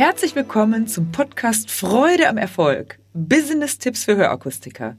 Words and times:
Herzlich 0.00 0.34
willkommen 0.34 0.86
zum 0.86 1.12
Podcast 1.12 1.70
Freude 1.70 2.30
am 2.30 2.38
Erfolg. 2.38 2.98
Business-Tipps 3.12 4.04
für 4.04 4.16
Hörakustiker. 4.16 4.96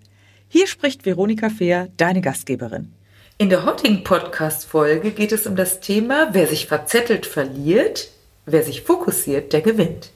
Hier 0.48 0.68
spricht 0.68 1.08
Veronika 1.08 1.50
Fehr, 1.50 1.88
deine 1.98 2.22
Gastgeberin. 2.22 2.94
In 3.40 3.50
der 3.50 3.66
heutigen 3.66 4.04
Podcast-Folge 4.04 5.10
geht 5.10 5.32
es 5.32 5.48
um 5.48 5.56
das 5.56 5.80
Thema, 5.80 6.30
wer 6.34 6.46
sich 6.46 6.68
verzettelt, 6.68 7.26
verliert, 7.26 8.10
wer 8.46 8.62
sich 8.62 8.84
fokussiert, 8.84 9.54
der 9.54 9.62
gewinnt. 9.62 10.12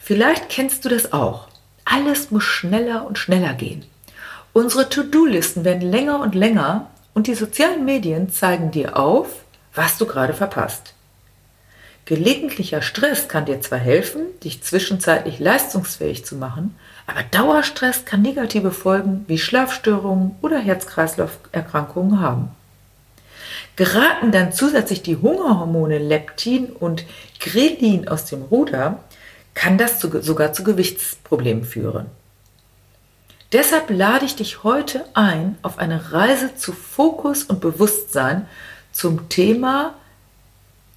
Vielleicht 0.00 0.48
kennst 0.48 0.84
du 0.84 0.88
das 0.88 1.12
auch. 1.12 1.46
Alles 1.84 2.32
muss 2.32 2.42
schneller 2.42 3.06
und 3.06 3.16
schneller 3.16 3.54
gehen. 3.54 3.86
Unsere 4.54 4.88
To-Do-Listen 4.88 5.64
werden 5.64 5.88
länger 5.88 6.18
und 6.18 6.34
länger 6.34 6.90
und 7.14 7.28
die 7.28 7.36
sozialen 7.36 7.84
Medien 7.84 8.28
zeigen 8.28 8.72
dir 8.72 8.96
auf, 8.96 9.44
was 9.72 9.98
du 9.98 10.06
gerade 10.06 10.34
verpasst. 10.34 10.95
Gelegentlicher 12.06 12.82
Stress 12.82 13.26
kann 13.26 13.46
dir 13.46 13.60
zwar 13.60 13.80
helfen, 13.80 14.22
dich 14.44 14.62
zwischenzeitlich 14.62 15.40
leistungsfähig 15.40 16.24
zu 16.24 16.36
machen, 16.36 16.76
aber 17.08 17.24
Dauerstress 17.24 18.04
kann 18.04 18.22
negative 18.22 18.70
Folgen 18.70 19.24
wie 19.26 19.38
Schlafstörungen 19.38 20.36
oder 20.40 20.58
Herz-Kreislauf-Erkrankungen 20.58 22.20
haben. 22.20 22.50
Geraten 23.74 24.30
dann 24.30 24.52
zusätzlich 24.52 25.02
die 25.02 25.16
Hungerhormone 25.16 25.98
Leptin 25.98 26.66
und 26.66 27.04
Grelin 27.40 28.06
aus 28.06 28.24
dem 28.24 28.42
Ruder, 28.42 29.00
kann 29.54 29.76
das 29.76 30.00
sogar 30.00 30.52
zu 30.52 30.62
Gewichtsproblemen 30.62 31.64
führen. 31.64 32.06
Deshalb 33.52 33.90
lade 33.90 34.26
ich 34.26 34.36
dich 34.36 34.62
heute 34.62 35.04
ein 35.14 35.58
auf 35.62 35.78
eine 35.78 36.12
Reise 36.12 36.54
zu 36.54 36.72
Fokus 36.72 37.42
und 37.42 37.60
Bewusstsein 37.60 38.46
zum 38.92 39.28
Thema 39.28 39.94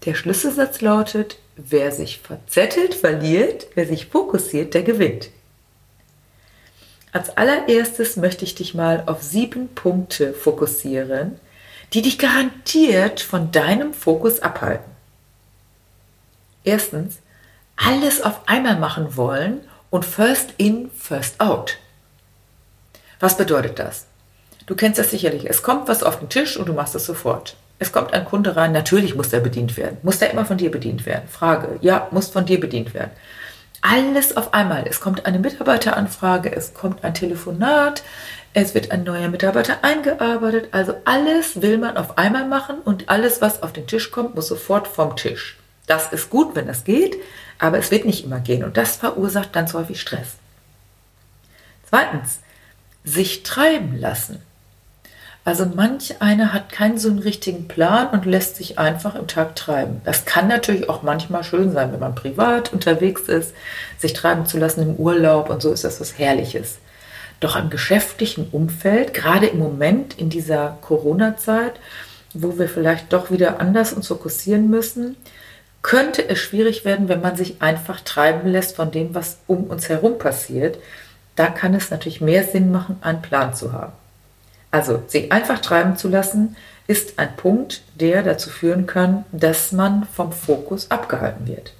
der 0.06 0.16
Schlüsselsatz 0.16 0.82
lautet, 0.82 1.38
wer 1.56 1.92
sich 1.92 2.20
verzettelt, 2.20 2.94
verliert, 2.94 3.68
wer 3.76 3.86
sich 3.86 4.08
fokussiert, 4.08 4.74
der 4.74 4.84
gewinnt. 4.84 5.30
Als 7.12 7.36
allererstes 7.38 8.18
möchte 8.18 8.46
ich 8.46 8.56
dich 8.56 8.76
mal 8.76 9.04
auf 9.08 9.24
sieben 9.24 9.70
Punkte 9.70 10.34
fokussieren, 10.34 11.40
die 11.94 12.02
dich 12.02 12.20
garantiert 12.20 13.20
von 13.20 13.52
deinem 13.52 13.94
Fokus 13.94 14.42
abhalten. 14.42 14.92
Erstens, 16.64 17.18
alles 17.76 18.22
auf 18.22 18.48
einmal 18.48 18.78
machen 18.78 19.18
wollen 19.18 19.62
und 19.90 20.06
first 20.06 20.54
in, 20.58 20.92
first 20.92 21.40
out. 21.42 21.78
Was 23.20 23.38
bedeutet 23.38 23.80
das? 23.80 24.06
Du 24.66 24.76
kennst 24.76 25.00
das 25.00 25.10
sicherlich. 25.10 25.50
Es 25.50 25.64
kommt 25.64 25.88
was 25.88 26.04
auf 26.04 26.20
den 26.20 26.30
Tisch 26.30 26.58
und 26.58 26.68
du 26.68 26.74
machst 26.74 26.94
es 26.94 27.06
sofort. 27.06 27.56
Es 27.80 27.94
kommt 27.94 28.14
ein 28.14 28.26
Kunde 28.26 28.58
rein, 28.58 28.74
natürlich 28.74 29.16
muss 29.16 29.30
der 29.30 29.40
bedient 29.40 29.78
werden. 29.78 29.98
Muss 30.04 30.20
der 30.20 30.32
immer 30.32 30.46
von 30.46 30.58
dir 30.58 30.70
bedient 30.70 31.06
werden? 31.06 31.28
Frage, 31.30 31.80
ja, 31.82 32.08
muss 32.12 32.28
von 32.28 32.46
dir 32.46 32.60
bedient 32.60 32.94
werden. 32.94 33.12
Alles 33.82 34.36
auf 34.36 34.54
einmal. 34.54 34.86
Es 34.88 35.00
kommt 35.00 35.26
eine 35.26 35.40
Mitarbeiteranfrage, 35.40 36.54
es 36.54 36.74
kommt 36.74 37.06
ein 37.06 37.14
Telefonat, 37.14 38.04
es 38.54 38.76
wird 38.76 38.92
ein 38.92 39.04
neuer 39.04 39.30
Mitarbeiter 39.30 39.78
eingearbeitet. 39.84 40.70
Also 40.72 40.96
alles 41.06 41.62
will 41.62 41.78
man 41.78 41.96
auf 41.96 42.18
einmal 42.18 42.46
machen 42.46 42.80
und 42.84 43.08
alles, 43.08 43.42
was 43.42 43.64
auf 43.64 43.72
den 43.72 43.88
Tisch 43.88 44.12
kommt, 44.12 44.36
muss 44.36 44.48
sofort 44.48 44.88
vom 44.88 45.16
Tisch. 45.16 45.58
Das 45.88 46.12
ist 46.12 46.30
gut, 46.30 46.56
wenn 46.56 46.68
das 46.68 46.84
geht, 46.84 47.18
aber 47.58 47.78
es 47.80 47.90
wird 47.90 48.06
nicht 48.06 48.26
immer 48.26 48.42
gehen 48.42 48.66
und 48.66 48.76
das 48.76 48.98
verursacht 48.98 49.54
ganz 49.54 49.74
häufig 49.74 50.02
Stress. 50.02 50.36
Zweitens, 51.90 52.40
sich 53.04 53.44
treiben 53.44 53.98
lassen. 53.98 54.42
Also 55.46 55.66
manch 55.66 56.22
einer 56.22 56.54
hat 56.54 56.72
keinen 56.72 56.98
so 56.98 57.10
einen 57.10 57.20
richtigen 57.20 57.68
Plan 57.68 58.10
und 58.10 58.26
lässt 58.26 58.58
sich 58.58 58.78
einfach 58.78 59.16
im 59.16 59.28
Tag 59.28 59.56
treiben. 59.56 60.02
Das 60.04 60.26
kann 60.26 60.48
natürlich 60.48 60.90
auch 60.90 61.02
manchmal 61.02 61.44
schön 61.44 61.72
sein, 61.72 61.92
wenn 61.92 62.00
man 62.00 62.14
privat 62.14 62.74
unterwegs 62.74 63.24
ist, 63.24 63.54
sich 63.98 64.14
treiben 64.14 64.46
zu 64.46 64.58
lassen 64.58 64.82
im 64.82 64.96
Urlaub 64.96 65.50
und 65.50 65.62
so 65.62 65.72
ist 65.72 65.84
das 65.84 66.00
was 66.02 66.18
Herrliches. 66.20 66.78
Doch 67.40 67.56
im 67.56 67.70
geschäftlichen 67.70 68.50
Umfeld, 68.52 69.14
gerade 69.14 69.48
im 69.48 69.60
Moment 69.60 70.20
in 70.20 70.30
dieser 70.30 70.78
Corona-Zeit, 70.82 71.80
wo 72.34 72.60
wir 72.60 72.68
vielleicht 72.68 73.12
doch 73.14 73.32
wieder 73.32 73.62
anders 73.62 73.94
uns 73.94 74.08
fokussieren 74.08 74.70
müssen, 74.70 75.16
könnte 75.82 76.28
es 76.28 76.40
schwierig 76.40 76.84
werden, 76.84 77.08
wenn 77.08 77.22
man 77.22 77.38
sich 77.38 77.62
einfach 77.62 78.02
treiben 78.02 78.50
lässt 78.50 78.76
von 78.76 78.92
dem, 78.92 79.16
was 79.16 79.38
um 79.48 79.64
uns 79.66 79.88
herum 79.88 80.18
passiert. 80.18 80.78
Da 81.38 81.48
kann 81.48 81.74
es 81.74 81.90
natürlich 81.90 82.20
mehr 82.20 82.44
Sinn 82.44 82.72
machen, 82.72 82.98
einen 83.02 83.22
Plan 83.22 83.54
zu 83.54 83.72
haben. 83.72 83.94
Also 84.72 85.04
sich 85.08 85.32
einfach 85.32 85.60
treiben 85.60 85.98
zu 85.98 86.08
lassen, 86.10 86.56
ist 86.88 87.20
ein 87.20 87.36
Punkt, 87.36 87.82
der 87.96 88.24
dazu 88.24 88.50
führen 88.50 88.86
kann, 88.86 89.26
dass 89.32 89.72
man 89.72 90.06
vom 90.06 90.32
Fokus 90.32 90.90
abgehalten 90.90 91.48
wird. 91.48 91.74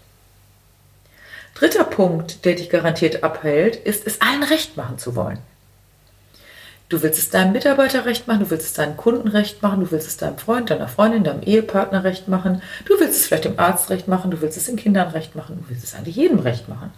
Dritter 1.56 1.84
Punkt, 1.84 2.46
der 2.46 2.56
dich 2.56 2.70
garantiert 2.70 3.24
abhält, 3.24 3.76
ist 3.76 4.08
es 4.08 4.22
allen 4.22 4.44
recht 4.44 4.78
machen 4.78 4.98
zu 4.98 5.16
wollen. 5.16 5.40
Du 6.90 7.04
willst 7.04 7.20
es 7.20 7.30
deinem 7.30 7.52
Mitarbeiter 7.52 8.06
recht 8.06 8.28
machen, 8.28 8.40
du 8.40 8.50
willst 8.50 8.66
es 8.66 8.74
deinen 8.74 8.98
Kunden 8.98 9.28
recht 9.28 9.62
machen, 9.62 9.82
du 9.82 9.92
willst 9.92 10.08
es 10.08 10.18
deinem 10.18 10.40
Freund, 10.40 10.72
deiner 10.72 10.88
Freundin, 10.88 11.24
deinem 11.24 11.44
Ehepartner 11.44 12.04
recht 12.04 12.28
machen, 12.28 12.64
du 12.86 13.00
willst 13.00 13.20
es 13.20 13.28
vielleicht 13.28 13.46
dem 13.46 13.60
Arzt 13.60 13.92
recht 13.92 14.08
machen, 14.08 14.32
du 14.32 14.42
willst 14.42 14.58
es 14.58 14.66
den 14.66 14.76
Kindern 14.76 15.10
recht 15.10 15.36
machen, 15.36 15.60
du 15.62 15.70
willst 15.70 15.84
es 15.84 15.94
eigentlich 15.94 16.16
jedem 16.16 16.40
recht 16.40 16.68
machen. 16.68 16.92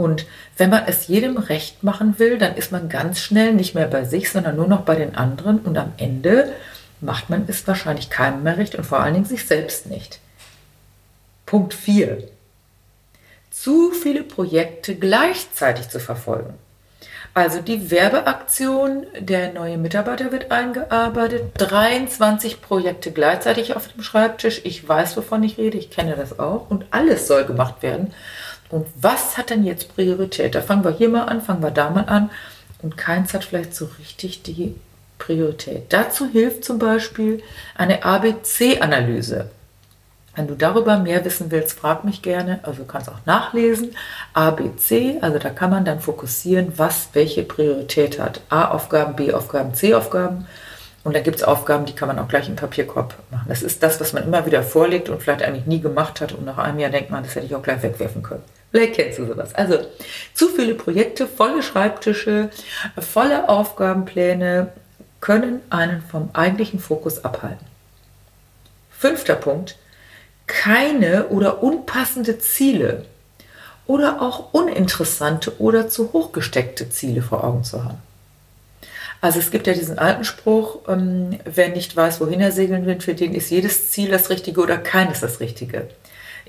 Und 0.00 0.24
wenn 0.56 0.70
man 0.70 0.84
es 0.86 1.08
jedem 1.08 1.36
recht 1.36 1.82
machen 1.82 2.18
will, 2.18 2.38
dann 2.38 2.56
ist 2.56 2.72
man 2.72 2.88
ganz 2.88 3.20
schnell 3.20 3.52
nicht 3.52 3.74
mehr 3.74 3.86
bei 3.86 4.04
sich, 4.04 4.30
sondern 4.30 4.56
nur 4.56 4.66
noch 4.66 4.82
bei 4.82 4.94
den 4.94 5.14
anderen 5.14 5.58
und 5.60 5.76
am 5.76 5.92
Ende 5.98 6.52
macht 7.02 7.28
man 7.28 7.44
es 7.48 7.66
wahrscheinlich 7.66 8.08
keinem 8.08 8.42
mehr 8.42 8.56
recht 8.56 8.74
und 8.74 8.84
vor 8.84 9.00
allen 9.00 9.14
Dingen 9.14 9.26
sich 9.26 9.46
selbst 9.46 9.86
nicht. 9.86 10.20
Punkt 11.44 11.74
4. 11.74 12.28
Zu 13.50 13.92
viele 13.92 14.22
Projekte 14.22 14.94
gleichzeitig 14.94 15.88
zu 15.90 16.00
verfolgen. 16.00 16.54
Also 17.32 17.60
die 17.60 17.90
Werbeaktion, 17.90 19.06
der 19.18 19.52
neue 19.52 19.78
Mitarbeiter 19.78 20.32
wird 20.32 20.50
eingearbeitet, 20.50 21.52
23 21.58 22.60
Projekte 22.60 23.12
gleichzeitig 23.12 23.76
auf 23.76 23.86
dem 23.88 24.02
Schreibtisch. 24.02 24.62
Ich 24.64 24.88
weiß, 24.88 25.16
wovon 25.16 25.44
ich 25.44 25.56
rede, 25.56 25.78
ich 25.78 25.90
kenne 25.90 26.16
das 26.16 26.38
auch 26.38 26.70
und 26.70 26.86
alles 26.90 27.28
soll 27.28 27.44
gemacht 27.44 27.82
werden. 27.82 28.12
Und 28.70 28.86
was 29.00 29.36
hat 29.36 29.50
denn 29.50 29.64
jetzt 29.64 29.94
Priorität? 29.94 30.54
Da 30.54 30.62
fangen 30.62 30.84
wir 30.84 30.92
hier 30.92 31.08
mal 31.08 31.24
an, 31.24 31.42
fangen 31.42 31.62
wir 31.62 31.70
da 31.70 31.90
mal 31.90 32.04
an. 32.04 32.30
Und 32.82 32.96
keins 32.96 33.34
hat 33.34 33.44
vielleicht 33.44 33.74
so 33.74 33.90
richtig 33.98 34.42
die 34.42 34.74
Priorität. 35.18 35.92
Dazu 35.92 36.26
hilft 36.26 36.64
zum 36.64 36.78
Beispiel 36.78 37.42
eine 37.76 38.04
ABC-Analyse. 38.04 39.50
Wenn 40.36 40.46
du 40.46 40.54
darüber 40.54 40.98
mehr 40.98 41.24
wissen 41.24 41.50
willst, 41.50 41.78
frag 41.78 42.04
mich 42.04 42.22
gerne. 42.22 42.60
Also 42.62 42.82
du 42.82 42.84
kannst 42.86 43.08
auch 43.08 43.26
nachlesen. 43.26 43.96
ABC, 44.32 45.18
also 45.20 45.38
da 45.38 45.50
kann 45.50 45.70
man 45.70 45.84
dann 45.84 46.00
fokussieren, 46.00 46.72
was 46.76 47.08
welche 47.12 47.42
Priorität 47.42 48.18
hat. 48.18 48.40
A-Aufgaben, 48.48 49.16
B-Aufgaben, 49.16 49.74
C-Aufgaben. 49.74 50.46
Und 51.02 51.16
da 51.16 51.20
gibt 51.20 51.36
es 51.36 51.42
Aufgaben, 51.42 51.86
die 51.86 51.94
kann 51.94 52.08
man 52.08 52.18
auch 52.18 52.28
gleich 52.28 52.48
im 52.48 52.56
Papierkorb 52.56 53.14
machen. 53.30 53.46
Das 53.48 53.62
ist 53.62 53.82
das, 53.82 54.00
was 54.00 54.12
man 54.12 54.22
immer 54.22 54.46
wieder 54.46 54.62
vorlegt 54.62 55.08
und 55.08 55.20
vielleicht 55.20 55.42
eigentlich 55.42 55.66
nie 55.66 55.80
gemacht 55.80 56.20
hat. 56.20 56.32
Und 56.32 56.44
nach 56.44 56.58
einem 56.58 56.78
Jahr 56.78 56.90
denkt 56.90 57.10
man, 57.10 57.24
das 57.24 57.34
hätte 57.34 57.46
ich 57.46 57.54
auch 57.54 57.62
gleich 57.62 57.82
wegwerfen 57.82 58.22
können. 58.22 58.44
Vielleicht 58.70 58.94
kennst 58.94 59.18
du 59.18 59.26
sowas. 59.26 59.54
Also 59.54 59.78
zu 60.34 60.48
viele 60.48 60.74
Projekte, 60.74 61.26
volle 61.26 61.62
Schreibtische, 61.62 62.50
volle 62.98 63.48
Aufgabenpläne 63.48 64.72
können 65.20 65.60
einen 65.70 66.02
vom 66.02 66.30
eigentlichen 66.32 66.78
Fokus 66.78 67.24
abhalten. 67.24 67.66
Fünfter 68.90 69.34
Punkt, 69.34 69.76
keine 70.46 71.28
oder 71.28 71.62
unpassende 71.62 72.38
Ziele 72.38 73.04
oder 73.86 74.22
auch 74.22 74.52
uninteressante 74.52 75.60
oder 75.60 75.88
zu 75.88 76.12
hochgesteckte 76.12 76.90
Ziele 76.90 77.22
vor 77.22 77.44
Augen 77.44 77.64
zu 77.64 77.84
haben. 77.84 77.98
Also 79.20 79.38
es 79.38 79.50
gibt 79.50 79.66
ja 79.66 79.74
diesen 79.74 79.98
alten 79.98 80.24
Spruch, 80.24 80.78
ähm, 80.88 81.38
wer 81.44 81.68
nicht 81.68 81.94
weiß, 81.94 82.20
wohin 82.20 82.40
er 82.40 82.52
segeln 82.52 82.86
will, 82.86 83.00
für 83.00 83.14
den 83.14 83.34
ist 83.34 83.50
jedes 83.50 83.90
Ziel 83.90 84.10
das 84.10 84.30
Richtige 84.30 84.60
oder 84.60 84.78
keines 84.78 85.20
das 85.20 85.40
Richtige. 85.40 85.88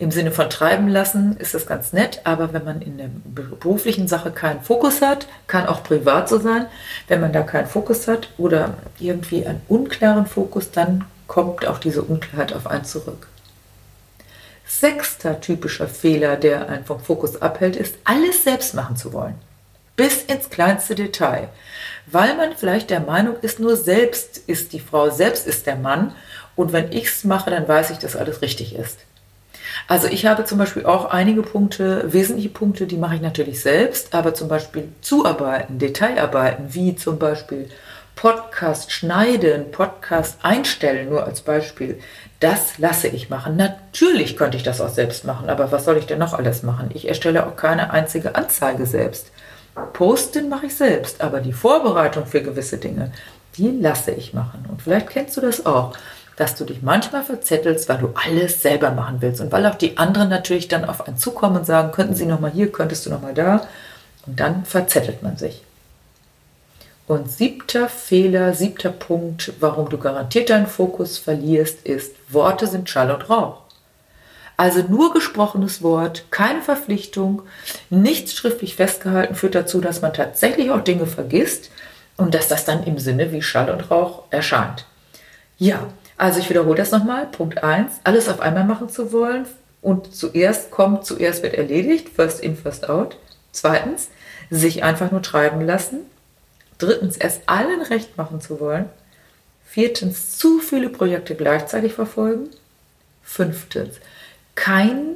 Im 0.01 0.09
Sinne 0.09 0.31
von 0.31 0.49
treiben 0.49 0.87
lassen 0.87 1.37
ist 1.37 1.53
das 1.53 1.67
ganz 1.67 1.93
nett, 1.93 2.21
aber 2.23 2.53
wenn 2.53 2.63
man 2.63 2.81
in 2.81 2.97
der 2.97 3.11
beruflichen 3.23 4.07
Sache 4.07 4.31
keinen 4.31 4.59
Fokus 4.61 4.99
hat, 4.99 5.27
kann 5.45 5.67
auch 5.67 5.83
privat 5.83 6.27
so 6.27 6.39
sein, 6.39 6.65
wenn 7.07 7.21
man 7.21 7.31
da 7.31 7.43
keinen 7.43 7.67
Fokus 7.67 8.07
hat 8.07 8.29
oder 8.39 8.73
irgendwie 8.97 9.45
einen 9.45 9.61
unklaren 9.67 10.25
Fokus, 10.25 10.71
dann 10.71 11.05
kommt 11.27 11.67
auch 11.67 11.77
diese 11.77 12.01
Unklarheit 12.01 12.51
auf 12.51 12.65
einen 12.65 12.83
zurück. 12.83 13.27
Sechster 14.65 15.39
typischer 15.39 15.87
Fehler, 15.87 16.35
der 16.35 16.67
einen 16.67 16.83
vom 16.83 16.99
Fokus 16.99 17.39
abhält, 17.39 17.75
ist, 17.75 17.93
alles 18.03 18.43
selbst 18.43 18.73
machen 18.73 18.95
zu 18.95 19.13
wollen. 19.13 19.35
Bis 19.97 20.23
ins 20.23 20.49
kleinste 20.49 20.95
Detail. 20.95 21.49
Weil 22.07 22.35
man 22.37 22.57
vielleicht 22.57 22.89
der 22.89 23.01
Meinung 23.01 23.35
ist, 23.43 23.59
nur 23.59 23.75
selbst 23.75 24.39
ist 24.47 24.73
die 24.73 24.79
Frau, 24.79 25.11
selbst 25.11 25.45
ist 25.45 25.67
der 25.67 25.75
Mann. 25.75 26.15
Und 26.55 26.73
wenn 26.73 26.91
ich 26.91 27.05
es 27.05 27.23
mache, 27.23 27.51
dann 27.51 27.67
weiß 27.67 27.91
ich, 27.91 27.99
dass 27.99 28.15
alles 28.15 28.41
richtig 28.41 28.73
ist. 28.73 28.97
Also 29.87 30.07
ich 30.07 30.25
habe 30.25 30.45
zum 30.45 30.57
Beispiel 30.57 30.85
auch 30.85 31.05
einige 31.05 31.41
Punkte, 31.41 32.11
wesentliche 32.11 32.49
Punkte, 32.49 32.87
die 32.87 32.97
mache 32.97 33.15
ich 33.15 33.21
natürlich 33.21 33.61
selbst, 33.61 34.13
aber 34.13 34.33
zum 34.33 34.47
Beispiel 34.47 34.87
Zuarbeiten, 35.01 35.79
Detailarbeiten, 35.79 36.73
wie 36.73 36.95
zum 36.95 37.19
Beispiel 37.19 37.69
Podcast 38.15 38.91
schneiden, 38.91 39.71
Podcast 39.71 40.37
einstellen, 40.43 41.09
nur 41.09 41.25
als 41.25 41.41
Beispiel, 41.41 41.99
das 42.39 42.77
lasse 42.77 43.07
ich 43.07 43.29
machen. 43.29 43.55
Natürlich 43.55 44.37
könnte 44.37 44.57
ich 44.57 44.63
das 44.63 44.81
auch 44.81 44.89
selbst 44.89 45.25
machen, 45.25 45.49
aber 45.49 45.71
was 45.71 45.85
soll 45.85 45.97
ich 45.97 46.05
denn 46.05 46.19
noch 46.19 46.33
alles 46.33 46.63
machen? 46.63 46.89
Ich 46.93 47.07
erstelle 47.07 47.45
auch 47.45 47.55
keine 47.55 47.91
einzige 47.91 48.35
Anzeige 48.35 48.85
selbst. 48.85 49.31
Posten 49.93 50.49
mache 50.49 50.67
ich 50.67 50.75
selbst, 50.75 51.21
aber 51.21 51.39
die 51.39 51.53
Vorbereitung 51.53 52.25
für 52.25 52.41
gewisse 52.41 52.77
Dinge, 52.77 53.11
die 53.57 53.71
lasse 53.71 54.11
ich 54.11 54.33
machen. 54.33 54.65
Und 54.69 54.81
vielleicht 54.81 55.09
kennst 55.09 55.37
du 55.37 55.41
das 55.41 55.65
auch, 55.65 55.93
dass 56.35 56.55
du 56.55 56.65
dich 56.65 56.81
manchmal 56.81 57.23
verzettelst, 57.23 57.87
weil 57.89 57.97
du 57.99 58.13
alles 58.13 58.61
selber 58.61 58.91
machen 58.91 59.17
willst 59.19 59.41
und 59.41 59.51
weil 59.51 59.65
auch 59.65 59.75
die 59.75 59.97
anderen 59.97 60.29
natürlich 60.29 60.67
dann 60.67 60.85
auf 60.85 61.07
einen 61.07 61.17
zukommen 61.17 61.57
und 61.57 61.65
sagen, 61.65 61.91
könnten 61.91 62.15
sie 62.15 62.25
noch 62.25 62.39
mal 62.39 62.51
hier, 62.51 62.71
könntest 62.71 63.05
du 63.05 63.09
noch 63.09 63.21
mal 63.21 63.33
da 63.33 63.67
und 64.25 64.39
dann 64.39 64.65
verzettelt 64.65 65.23
man 65.23 65.37
sich. 65.37 65.61
Und 67.07 67.29
siebter 67.29 67.89
Fehler, 67.89 68.53
siebter 68.53 68.89
Punkt, 68.89 69.53
warum 69.59 69.89
du 69.89 69.97
garantiert 69.97 70.49
deinen 70.49 70.67
Fokus 70.67 71.17
verlierst, 71.17 71.85
ist, 71.85 72.15
Worte 72.29 72.67
sind 72.67 72.89
Schall 72.89 73.11
und 73.11 73.29
Rauch. 73.29 73.61
Also 74.55 74.81
nur 74.83 75.11
gesprochenes 75.11 75.81
Wort, 75.81 76.25
keine 76.29 76.61
Verpflichtung, 76.61 77.41
nichts 77.89 78.33
schriftlich 78.33 78.75
festgehalten 78.75 79.35
führt 79.35 79.55
dazu, 79.55 79.81
dass 79.81 80.01
man 80.01 80.13
tatsächlich 80.13 80.71
auch 80.71 80.81
Dinge 80.81 81.07
vergisst 81.07 81.71
und 82.15 82.33
dass 82.35 82.47
das 82.47 82.63
dann 82.63 82.83
im 82.83 82.99
Sinne 82.99 83.31
wie 83.31 83.41
Schall 83.41 83.71
und 83.71 83.89
Rauch 83.89 84.23
erscheint. 84.29 84.85
Ja, 85.57 85.87
also 86.21 86.39
ich 86.39 86.51
wiederhole 86.51 86.75
das 86.75 86.91
nochmal. 86.91 87.25
Punkt 87.25 87.63
1, 87.63 88.01
alles 88.03 88.29
auf 88.29 88.41
einmal 88.41 88.63
machen 88.63 88.89
zu 88.89 89.11
wollen 89.11 89.47
und 89.81 90.15
zuerst 90.15 90.69
kommt, 90.69 91.03
zuerst 91.03 91.41
wird 91.41 91.55
erledigt, 91.55 92.09
first 92.09 92.41
in, 92.41 92.55
first 92.55 92.87
out. 92.87 93.17
Zweitens, 93.51 94.09
sich 94.51 94.83
einfach 94.83 95.09
nur 95.09 95.23
treiben 95.23 95.61
lassen. 95.61 96.01
Drittens, 96.77 97.17
erst 97.17 97.41
allen 97.47 97.81
recht 97.81 98.19
machen 98.19 98.39
zu 98.39 98.59
wollen. 98.59 98.85
Viertens, 99.65 100.37
zu 100.37 100.59
viele 100.59 100.89
Projekte 100.89 101.33
gleichzeitig 101.33 101.93
verfolgen. 101.93 102.51
Fünftens, 103.23 103.95
kein 104.53 105.15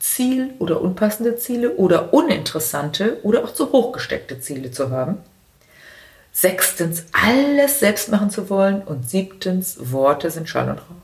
Ziel 0.00 0.54
oder 0.58 0.80
unpassende 0.80 1.36
Ziele 1.36 1.76
oder 1.76 2.12
uninteressante 2.12 3.20
oder 3.22 3.44
auch 3.44 3.54
zu 3.54 3.70
hoch 3.70 3.92
gesteckte 3.92 4.40
Ziele 4.40 4.72
zu 4.72 4.90
haben. 4.90 5.18
Sechstens, 6.40 7.04
alles 7.12 7.80
selbst 7.80 8.10
machen 8.10 8.30
zu 8.30 8.48
wollen. 8.48 8.82
Und 8.82 9.08
siebtens, 9.08 9.76
Worte 9.92 10.30
sind 10.30 10.48
Schall 10.48 10.70
und 10.70 10.78
Rauch. 10.78 11.00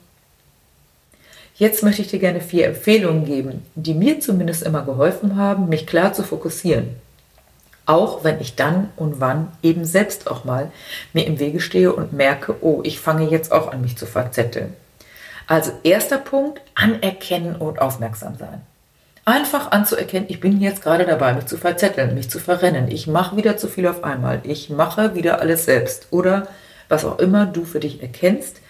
Jetzt 1.56 1.82
möchte 1.82 2.02
ich 2.02 2.08
dir 2.08 2.18
gerne 2.18 2.40
vier 2.40 2.66
Empfehlungen 2.66 3.24
geben, 3.24 3.62
die 3.74 3.94
mir 3.94 4.20
zumindest 4.20 4.62
immer 4.62 4.84
geholfen 4.84 5.36
haben, 5.36 5.68
mich 5.68 5.86
klar 5.86 6.12
zu 6.12 6.22
fokussieren 6.22 6.96
auch 7.86 8.24
wenn 8.24 8.40
ich 8.40 8.56
dann 8.56 8.90
und 8.96 9.20
wann 9.20 9.52
eben 9.62 9.84
selbst 9.84 10.28
auch 10.28 10.44
mal 10.44 10.70
mir 11.12 11.24
im 11.24 11.38
Wege 11.38 11.60
stehe 11.60 11.92
und 11.92 12.12
merke, 12.12 12.56
oh, 12.60 12.80
ich 12.82 13.00
fange 13.00 13.30
jetzt 13.30 13.52
auch 13.52 13.72
an, 13.72 13.80
mich 13.80 13.96
zu 13.96 14.06
verzetteln. 14.06 14.74
Also 15.46 15.70
erster 15.84 16.18
Punkt, 16.18 16.60
anerkennen 16.74 17.54
und 17.54 17.80
aufmerksam 17.80 18.36
sein. 18.36 18.60
Einfach 19.28 19.72
anzuerkennen, 19.72 20.26
ich 20.28 20.38
bin 20.38 20.60
jetzt 20.60 20.82
gerade 20.82 21.04
dabei, 21.04 21.34
mich 21.34 21.46
zu 21.46 21.58
verzetteln, 21.58 22.14
mich 22.14 22.30
zu 22.30 22.38
verrennen. 22.38 22.88
Ich 22.88 23.08
mache 23.08 23.36
wieder 23.36 23.56
zu 23.56 23.66
viel 23.66 23.88
auf 23.88 24.04
einmal. 24.04 24.40
Ich 24.44 24.70
mache 24.70 25.16
wieder 25.16 25.40
alles 25.40 25.64
selbst. 25.64 26.06
Oder 26.12 26.46
was 26.88 27.04
auch 27.04 27.18
immer 27.18 27.44
du 27.44 27.64
für 27.64 27.80
dich 27.80 28.00
erkennst, 28.00 28.60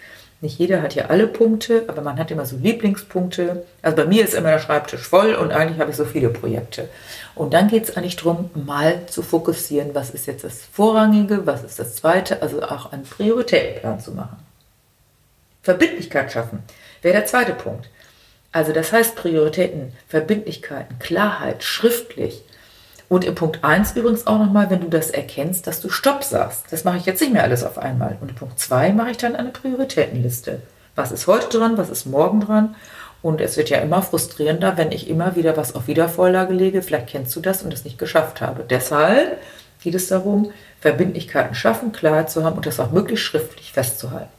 nicht 0.41 0.57
jeder 0.57 0.81
hat 0.81 0.95
ja 0.95 1.05
alle 1.05 1.27
Punkte, 1.27 1.83
aber 1.87 2.01
man 2.01 2.17
hat 2.17 2.31
immer 2.31 2.47
so 2.47 2.57
Lieblingspunkte. 2.57 3.65
Also 3.83 3.97
bei 3.97 4.05
mir 4.05 4.23
ist 4.23 4.33
immer 4.33 4.49
der 4.49 4.57
Schreibtisch 4.57 5.07
voll 5.07 5.35
und 5.35 5.51
eigentlich 5.51 5.79
habe 5.79 5.91
ich 5.91 5.97
so 5.97 6.05
viele 6.05 6.29
Projekte. 6.29 6.89
Und 7.35 7.53
dann 7.53 7.67
geht 7.67 7.83
es 7.83 7.95
eigentlich 7.95 8.15
darum, 8.15 8.49
mal 8.55 9.05
zu 9.05 9.21
fokussieren, 9.21 9.93
was 9.93 10.09
ist 10.09 10.25
jetzt 10.25 10.43
das 10.43 10.61
Vorrangige, 10.73 11.45
was 11.45 11.63
ist 11.63 11.77
das 11.77 11.95
Zweite, 11.95 12.41
also 12.41 12.63
auch 12.63 12.91
einen 12.91 13.03
Prioritätenplan 13.03 13.99
zu 13.99 14.11
machen. 14.11 14.37
Verbindlichkeit 15.61 16.31
schaffen 16.31 16.63
wäre 17.03 17.13
der 17.13 17.25
zweite 17.27 17.53
Punkt. 17.53 17.89
Also 18.57 18.71
das 18.71 18.91
heißt 18.91 19.15
Prioritäten, 19.15 19.93
Verbindlichkeiten, 20.07 20.97
Klarheit, 20.97 21.63
schriftlich, 21.63 22.41
und 23.07 23.23
im 23.23 23.35
Punkt 23.35 23.63
1 23.63 23.95
übrigens 23.95 24.25
auch 24.25 24.39
nochmal, 24.39 24.71
wenn 24.71 24.81
du 24.81 24.89
das 24.89 25.11
erkennst, 25.11 25.67
dass 25.67 25.79
du 25.79 25.89
Stopp 25.89 26.23
sagst. 26.23 26.63
Das 26.71 26.83
mache 26.83 26.97
ich 26.97 27.05
jetzt 27.05 27.21
nicht 27.21 27.31
mehr 27.31 27.43
alles 27.43 27.63
auf 27.63 27.77
einmal. 27.77 28.17
Und 28.19 28.29
im 28.29 28.35
Punkt 28.35 28.59
2 28.59 28.93
mache 28.93 29.11
ich 29.11 29.17
dann 29.17 29.35
eine 29.35 29.49
Prioritätenliste. 29.49 30.63
Was 30.95 31.11
ist 31.11 31.27
heute 31.27 31.55
dran, 31.55 31.77
was 31.77 31.91
ist 31.91 32.07
morgen 32.07 32.41
dran? 32.41 32.75
Und 33.21 33.41
es 33.41 33.57
wird 33.57 33.69
ja 33.69 33.77
immer 33.77 34.01
frustrierender, 34.01 34.75
wenn 34.75 34.91
ich 34.91 35.07
immer 35.07 35.35
wieder 35.35 35.55
was 35.55 35.75
auf 35.75 35.85
Wiedervorlage 35.85 36.53
lege. 36.53 36.81
Vielleicht 36.81 37.09
kennst 37.09 37.35
du 37.35 37.41
das 37.41 37.61
und 37.61 37.71
es 37.71 37.85
nicht 37.85 37.99
geschafft 37.99 38.41
habe. 38.41 38.65
Deshalb 38.67 39.37
geht 39.83 39.93
es 39.93 40.07
darum, 40.07 40.51
Verbindlichkeiten 40.81 41.53
schaffen, 41.53 41.91
Klarheit 41.91 42.31
zu 42.31 42.43
haben 42.43 42.55
und 42.55 42.65
das 42.65 42.79
auch 42.79 42.89
möglichst 42.89 43.25
schriftlich 43.25 43.71
festzuhalten. 43.71 44.31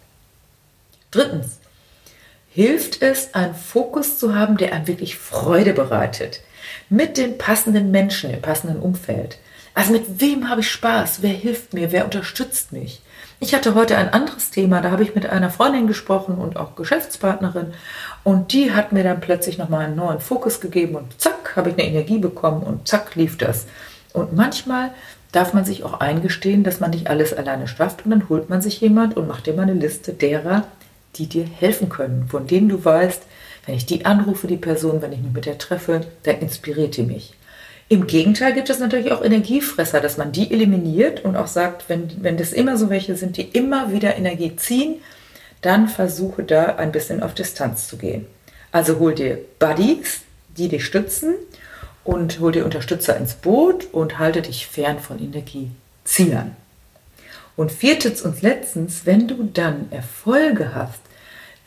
Drittens, 1.12 1.60
hilft 2.50 3.02
es, 3.02 3.34
einen 3.34 3.54
Fokus 3.54 4.18
zu 4.18 4.34
haben, 4.34 4.56
der 4.56 4.72
einem 4.72 4.86
wirklich 4.86 5.16
Freude 5.16 5.72
bereitet 5.72 6.40
mit 6.90 7.16
den 7.16 7.38
passenden 7.38 7.90
Menschen 7.90 8.30
im 8.30 8.40
passenden 8.40 8.80
Umfeld. 8.80 9.38
Also 9.74 9.92
mit 9.92 10.20
wem 10.20 10.48
habe 10.48 10.62
ich 10.62 10.70
Spaß? 10.70 11.18
Wer 11.22 11.30
hilft 11.30 11.72
mir? 11.74 11.92
Wer 11.92 12.04
unterstützt 12.04 12.72
mich? 12.72 13.02
Ich 13.40 13.54
hatte 13.54 13.76
heute 13.76 13.96
ein 13.96 14.12
anderes 14.12 14.50
Thema, 14.50 14.80
da 14.80 14.90
habe 14.90 15.04
ich 15.04 15.14
mit 15.14 15.26
einer 15.26 15.50
Freundin 15.50 15.86
gesprochen 15.86 16.38
und 16.38 16.56
auch 16.56 16.74
Geschäftspartnerin 16.74 17.72
und 18.24 18.52
die 18.52 18.72
hat 18.72 18.90
mir 18.90 19.04
dann 19.04 19.20
plötzlich 19.20 19.58
nochmal 19.58 19.86
einen 19.86 19.94
neuen 19.94 20.18
Fokus 20.18 20.60
gegeben 20.60 20.96
und 20.96 21.20
zack, 21.20 21.54
habe 21.54 21.70
ich 21.70 21.76
eine 21.76 21.86
Energie 21.86 22.18
bekommen 22.18 22.64
und 22.64 22.88
zack, 22.88 23.14
lief 23.14 23.38
das. 23.38 23.66
Und 24.12 24.34
manchmal 24.34 24.90
darf 25.30 25.54
man 25.54 25.64
sich 25.64 25.84
auch 25.84 26.00
eingestehen, 26.00 26.64
dass 26.64 26.80
man 26.80 26.90
nicht 26.90 27.08
alles 27.08 27.32
alleine 27.32 27.68
schafft 27.68 28.04
und 28.04 28.10
dann 28.10 28.28
holt 28.28 28.50
man 28.50 28.60
sich 28.60 28.80
jemand 28.80 29.16
und 29.16 29.28
macht 29.28 29.46
mal 29.54 29.62
eine 29.62 29.74
Liste 29.74 30.12
derer, 30.12 30.64
die 31.16 31.26
dir 31.26 31.44
helfen 31.44 31.88
können, 31.88 32.28
von 32.28 32.46
denen 32.46 32.68
du 32.68 32.84
weißt, 32.84 33.22
wenn 33.66 33.74
ich 33.74 33.86
die 33.86 34.06
anrufe, 34.06 34.46
die 34.46 34.56
Person, 34.56 35.02
wenn 35.02 35.12
ich 35.12 35.20
mich 35.20 35.32
mit 35.32 35.46
der 35.46 35.58
treffe, 35.58 36.00
dann 36.22 36.38
inspiriert 36.40 36.96
die 36.96 37.02
mich. 37.02 37.34
Im 37.90 38.06
Gegenteil 38.06 38.52
gibt 38.52 38.68
es 38.68 38.78
natürlich 38.78 39.12
auch 39.12 39.24
Energiefresser, 39.24 40.00
dass 40.00 40.18
man 40.18 40.32
die 40.32 40.50
eliminiert 40.52 41.24
und 41.24 41.36
auch 41.36 41.46
sagt, 41.46 41.88
wenn, 41.88 42.22
wenn 42.22 42.36
das 42.36 42.52
immer 42.52 42.76
so 42.76 42.90
welche 42.90 43.16
sind, 43.16 43.36
die 43.38 43.48
immer 43.48 43.92
wieder 43.92 44.16
Energie 44.16 44.54
ziehen, 44.56 44.96
dann 45.62 45.88
versuche 45.88 46.44
da 46.44 46.76
ein 46.76 46.92
bisschen 46.92 47.22
auf 47.22 47.34
Distanz 47.34 47.88
zu 47.88 47.96
gehen. 47.96 48.26
Also 48.72 48.98
hol 48.98 49.14
dir 49.14 49.38
Buddies, 49.58 50.20
die 50.56 50.68
dich 50.68 50.84
stützen 50.84 51.34
und 52.04 52.40
hol 52.40 52.52
dir 52.52 52.64
Unterstützer 52.64 53.16
ins 53.16 53.34
Boot 53.34 53.88
und 53.92 54.18
halte 54.18 54.42
dich 54.42 54.66
fern 54.66 54.98
von 54.98 55.18
Energieziehern. 55.18 56.56
Und 57.58 57.70
viertens 57.70 58.22
und 58.22 58.40
letztens, 58.40 59.04
wenn 59.04 59.28
du 59.28 59.50
dann 59.52 59.88
Erfolge 59.90 60.74
hast, 60.74 61.00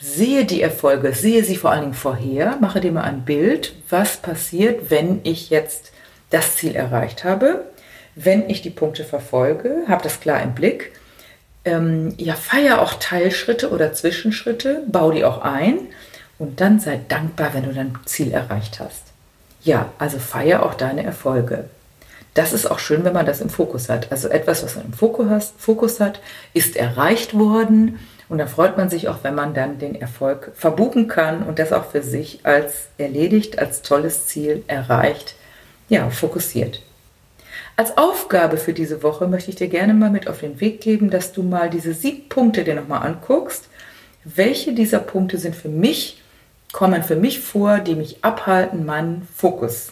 Sehe 0.04 0.46
die 0.46 0.64
Erfolge, 0.64 1.14
sehe 1.14 1.44
sie 1.44 1.56
vor 1.56 1.70
allen 1.70 1.82
Dingen 1.82 1.94
vorher, 1.94 2.58
mache 2.60 2.82
dir 2.82 2.92
mal 2.92 3.04
ein 3.04 3.24
Bild, 3.24 3.76
was 3.88 4.18
passiert, 4.18 4.90
wenn 4.90 5.20
ich 5.24 5.52
jetzt 5.52 5.92
das 6.32 6.56
Ziel 6.56 6.76
erreicht 6.76 7.24
habe, 7.24 7.66
wenn 8.16 8.50
ich 8.50 8.64
die 8.64 8.72
Punkte 8.72 9.04
verfolge, 9.04 9.84
habe 9.88 10.02
das 10.02 10.20
klar 10.20 10.42
im 10.42 10.56
Blick. 10.56 10.94
Ähm, 11.66 12.16
ja, 12.18 12.34
feier 12.34 12.82
auch 12.82 12.96
Teilschritte 12.96 13.70
oder 13.70 13.94
Zwischenschritte, 13.94 14.82
bau 14.88 15.12
die 15.12 15.24
auch 15.24 15.44
ein 15.44 15.78
und 16.40 16.62
dann 16.62 16.80
sei 16.80 17.00
dankbar, 17.08 17.54
wenn 17.54 17.66
du 17.66 17.74
dein 17.74 17.96
Ziel 18.06 18.32
erreicht 18.32 18.80
hast. 18.80 19.04
Ja, 19.62 19.92
also 20.00 20.18
feier 20.18 20.66
auch 20.66 20.74
deine 20.74 21.04
Erfolge. 21.04 21.66
Das 22.34 22.54
ist 22.54 22.66
auch 22.66 22.80
schön, 22.80 23.04
wenn 23.04 23.14
man 23.14 23.26
das 23.26 23.42
im 23.42 23.50
Fokus 23.50 23.90
hat. 23.90 24.12
Also 24.12 24.30
etwas, 24.30 24.64
was 24.64 24.76
man 24.76 24.86
im 24.86 24.94
Fokus 24.94 26.00
hat, 26.00 26.22
ist 26.54 26.78
erreicht 26.78 27.38
worden 27.38 28.00
und 28.32 28.38
da 28.38 28.48
freut 28.48 28.78
man 28.78 28.90
sich 28.90 29.10
auch, 29.10 29.18
wenn 29.24 29.36
man 29.36 29.54
dann 29.54 29.78
den 29.78 29.94
Erfolg 29.94 30.54
verbuchen 30.56 31.10
kann 31.10 31.44
und 31.44 31.60
das 31.60 31.74
auch 31.74 31.92
für 31.92 32.02
sich 32.02 32.40
als 32.44 32.88
erledigt, 32.98 33.60
als 33.60 33.82
tolles 33.82 34.26
Ziel 34.28 34.64
erreicht, 34.68 35.36
ja, 35.90 36.10
fokussiert. 36.10 36.82
Als 37.76 37.98
Aufgabe 37.98 38.56
für 38.56 38.72
diese 38.72 39.04
Woche 39.04 39.28
möchte 39.28 39.50
ich 39.50 39.58
dir 39.58 39.68
gerne 39.68 39.94
mal 39.94 40.10
mit 40.10 40.30
auf 40.30 40.40
den 40.40 40.62
Weg 40.62 40.80
geben, 40.80 41.10
dass 41.10 41.34
du 41.34 41.44
mal 41.44 41.70
diese 41.70 41.94
sieben 41.94 42.30
Punkte 42.30 42.64
dir 42.64 42.76
nochmal 42.76 43.06
anguckst. 43.06 43.68
Welche 44.24 44.74
dieser 44.74 45.00
Punkte 45.00 45.38
sind 45.38 45.54
für 45.54 45.68
mich, 45.68 46.22
kommen 46.72 47.04
für 47.04 47.18
mich 47.18 47.42
vor, 47.42 47.80
die 47.80 47.96
mich 47.96 48.24
abhalten, 48.24 48.86
meinen 48.86 49.28
Fokus, 49.36 49.92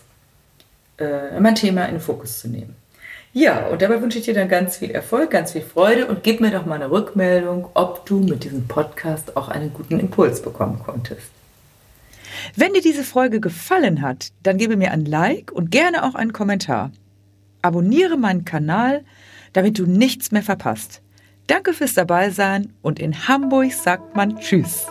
äh, 1.00 1.39
mein 1.39 1.56
Thema 1.56 1.86
in 1.86 1.96
den 1.96 2.01
Fokus 2.01 2.39
zu 2.39 2.48
nehmen. 2.48 2.75
Ja, 3.32 3.68
und 3.68 3.82
dabei 3.82 4.01
wünsche 4.01 4.18
ich 4.18 4.25
dir 4.25 4.34
dann 4.34 4.50
ganz 4.50 4.77
viel 4.77 4.89
Erfolg, 4.89 5.29
ganz 5.29 5.51
viel 5.51 5.62
Freude 5.62 6.08
und 6.08 6.24
gib 6.24 6.41
mir 6.41 6.50
doch 6.50 6.65
mal 6.65 6.75
eine 6.75 6.89
Rückmeldung, 6.89 7.70
ob 7.75 8.06
du 8.08 8.20
mit 8.20 8.44
diesem 8.44 8.68
Podcast 8.68 9.38
auch 9.38 9.50
einen 9.50 9.72
guten 9.72 10.00
Impuls 10.00 10.41
bekommen 10.41 10.82
konntest. 10.84 11.29
Wenn 12.56 12.74
dir 12.74 12.82
diese 12.82 13.03
Folge 13.03 13.39
gefallen 13.39 14.01
hat, 14.01 14.29
dann 14.41 14.58
gebe 14.58 14.77
mir 14.77 14.91
ein 14.91 15.06
Like 15.06 15.51
und 15.51 15.70
gerne 15.72 16.03
auch 16.03 16.15
einen 16.15 16.34
Kommentar. 16.34 16.91
Abonniere 17.62 18.18
meinen 18.18 18.46
Kanal, 18.46 19.03
damit 19.53 19.77
du 19.77 19.86
nichts 19.86 20.32
mehr 20.32 20.44
verpasst. 20.44 21.01
Danke 21.48 21.74
fürs 21.74 21.94
Dabeisein 21.94 22.74
und 22.82 23.00
in 23.00 23.27
Hamburg 23.27 23.74
sagt 23.74 24.15
man 24.15 24.39
Tschüss. 24.39 24.88